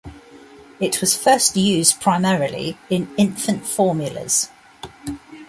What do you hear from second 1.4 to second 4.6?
used primarily in infant formulas.